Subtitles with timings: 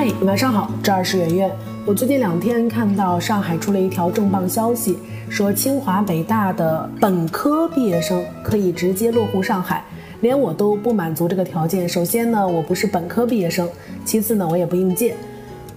[0.00, 1.50] 嗨，晚上好，这儿是圆圆。
[1.84, 4.96] 我最近两天看到上海出了一条重磅消息，
[5.28, 9.82] 说清华北大的本科毕业生可以直接落户上海，
[10.20, 11.88] 连我都不满足这个条件。
[11.88, 13.66] 首先呢，我不是本科毕业生；
[14.04, 15.16] 其次呢，我也不应届。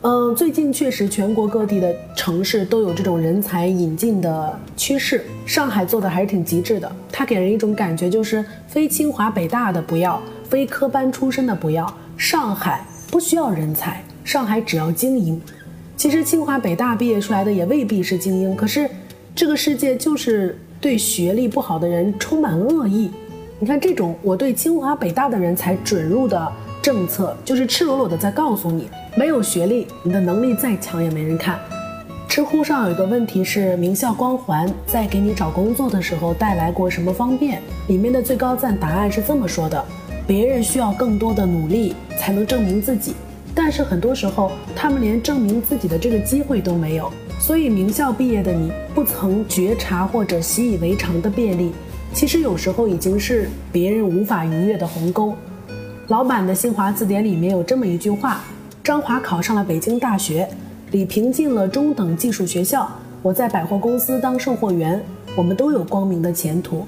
[0.00, 6.90] 嗯，最近确实全国各地的城市都有这种人才引进的趋势，上海做的还是挺极致的。
[7.12, 15.40] 它给人一种感觉，就是非清华北大的不要，非科班出身的不要，上海不需要人才，上海只要精英。
[15.96, 18.86] 其实清华北大毕业出来的也未必是精英，可是
[19.34, 23.10] 这个世界就是对学历不好的人充满恶意。
[23.58, 26.46] 你看这种我对清华北大的人才准入的
[26.82, 31.58] 政策，就是赤裸裸的在告诉你，没有学历，你的能力再强也没人看。
[32.28, 37.62] 知乎上有一个问题是名校光环在给你找工作的时候带来过什么方便？
[37.86, 39.82] 里面的最高赞答案是这么说的：
[40.26, 43.14] 别人需要更多的努力才能证明自己。
[43.60, 47.10] 但是很多时候，他们连证明自己的这个机会都没有。
[47.40, 51.72] 所以，名校毕业的你不曾觉察或者习以为常的便利，
[52.14, 55.34] 其实有时候已经是别人无法逾越的鸿沟。
[56.06, 58.42] 老版的新华字典里面有这么一句话：
[58.84, 60.48] 张华考上了北京大学，
[60.92, 62.88] 李平进了中等技术学校，
[63.22, 65.04] 我在百货公司当售货员，
[65.34, 66.86] 我们都有光明的前途。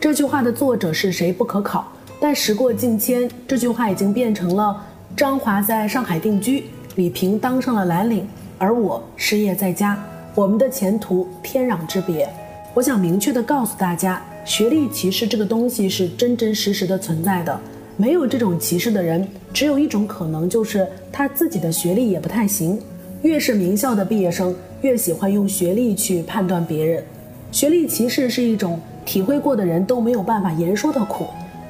[0.00, 4.84] 这句话的作者是谁不可考，但时过境迁，这句话已经变成了。
[5.18, 6.62] 张华在上海定居，
[6.94, 8.24] 李平当上了蓝领，
[8.56, 10.00] 而我失业在家，
[10.32, 12.28] 我们的前途天壤之别。
[12.72, 17.60] 我想明确的告诉大家，学历歧视这个东西是真真实实的存在的。
[17.96, 22.80] 没有这种歧视的人，只有一种可能，就是他自己的学历也不太行。
[23.22, 27.02] 越是名校的毕业生，越喜欢用学历去判断别人。
[27.50, 31.26] 学历歧视是一种体会过的人都没有办法言说的苦。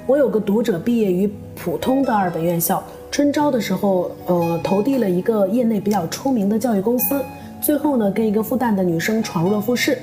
[0.06, 1.26] 我有个读者毕业于
[1.56, 2.84] 普通的二本院校。
[3.10, 7.20] 春招的时候，呃，投递了一个业内比较出名的教育公司，
[7.60, 9.98] 最后呢，跟一个复旦的女生闯入了复试。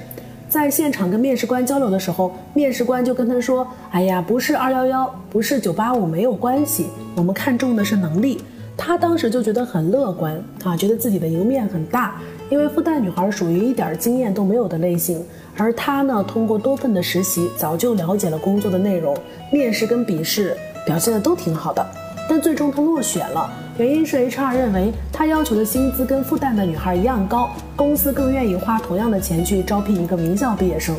[0.49, 8.41] 在现场跟面试官交流的时候，面试官就跟他说：“哎呀，不是二幺幺，不是九八五，没有关系，我们看重的是能力。”
[8.77, 19.15] 他当时就觉得很乐观啊，觉得自己的赢面很大，因为复旦女孩属于一点经验都没有的类型，而他呢，通过多份的实习，早就了解了工作的内容，
[19.51, 20.55] 面试跟笔试
[20.85, 21.85] 表现的都挺好的。
[22.27, 30.95] 但最终他落选了，原因是 HR 认为他要求的薪资跟复旦的女孩一样高，公司更愿意花同样的钱去招聘一个名校毕业生。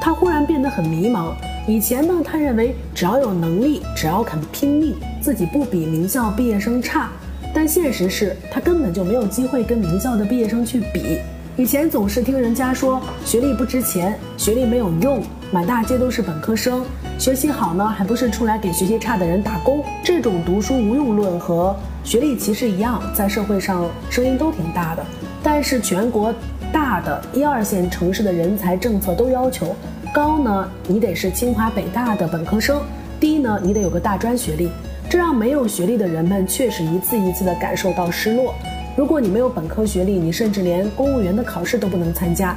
[0.00, 1.32] 他忽然变得很迷茫。
[1.68, 7.10] 以前呢，他认为只要有能力，只要肯拼命，自己不比名校毕业生差。
[7.54, 11.18] 但现实是他根本就没有机会跟名校的毕业生去比。
[11.54, 15.22] 以前总是听人家说学历不值钱，学历没有用，
[15.52, 16.82] 满大街都是本科生。
[17.18, 19.84] 学习好呢，还不是出来给学习差的人打工？
[20.02, 25.04] 这种读书无用论和学历歧视一样，在社会上声音都挺大的。
[25.40, 26.34] 但是全国
[26.72, 29.76] 大的一二线城市的人才政策都要求，
[30.12, 32.82] 高呢你得是清华北大的本科生，
[33.20, 34.68] 低呢你得有个大专学历。
[35.08, 38.54] 这让没有学历的人们确实一次一次的感受到失落。
[38.96, 42.56] 如果你没有本科学历，你甚至连公务员的考试都不能参加。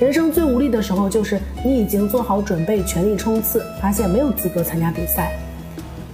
[0.00, 5.32] 人生最无力的时候，就是你已经做好准备，全力冲刺，发现没有资格参加比赛。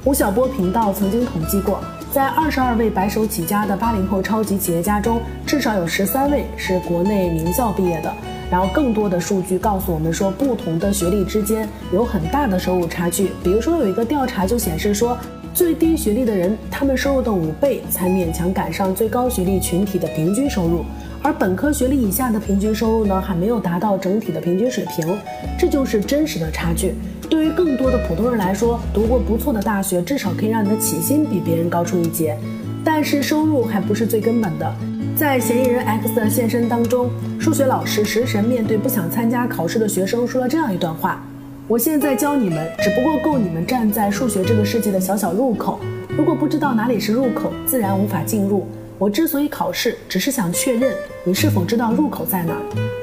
[0.04, 1.80] 吴晓波频道曾经统计过，
[2.12, 8.12] 在二十二位白手起家的八零后超级企业家中，至少有十三位是国内名校毕业的。
[8.50, 13.30] 然后，更多的数据告诉我们说，不同的学历之间有很大的收入差距。
[13.42, 15.16] 比如说，有一个调查就显示说，
[15.54, 20.84] 最低学历的人，他们收入的五倍才勉强赶上最高学历群体的平均收入。
[21.22, 25.19] 而本科学历以下的平均收入呢，还没有达到整体的平均水平，
[25.58, 26.94] 这就是真实的差距。
[27.28, 32.36] 对于更多的普通人来说，读过不错的大学，至少可以让你的起薪比别人高出一截。
[32.82, 34.75] 但是收入还不是最根本的。
[35.14, 41.22] 在《嫌疑人 X 的现身》当中，数学老师食神面对不想参加考试的学生说了这样一段话
[41.69, 45.78] ：“我现在教你们，只不过够你们站在数学这个世界的小小入口。
[46.16, 48.67] 如果不知道哪里是入口，自然无法进入。”
[48.99, 52.55] 我之所以考试，只是想确认你是否知道入口在哪。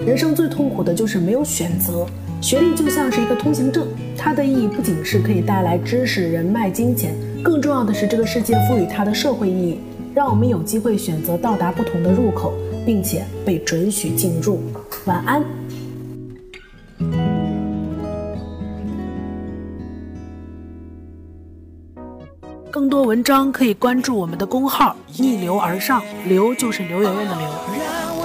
[0.06, 2.06] 人生最痛苦的就是没有选择。
[2.42, 3.88] 学历就像是一个通行证，
[4.18, 9.80] 它的意义不仅是可以带来知识、人脉、金钱，更重要的是这个世界赋予它的社会意义，
[10.14, 12.54] 让我们有机会选择到达不同的入口，
[12.86, 14.62] 并且被准许进入。
[15.06, 15.44] 晚安。
[22.70, 27.48] 更多文章可以关注我们的公号“逆流而上”，流就是刘媛媛的流。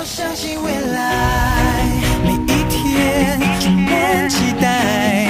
[0.02, 1.86] 我相信未来，
[2.24, 5.28] 每一天充满期待，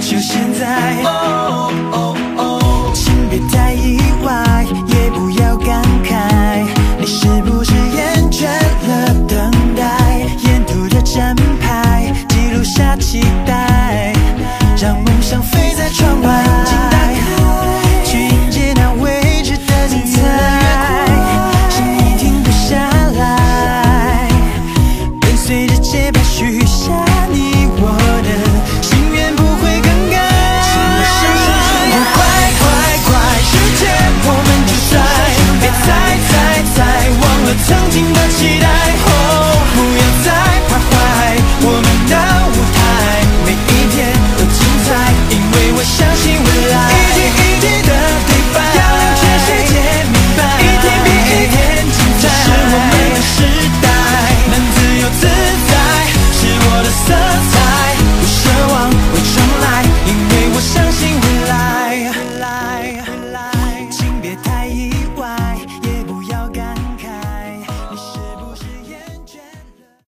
[0.00, 1.02] 就现在。
[1.02, 2.13] 哦哦，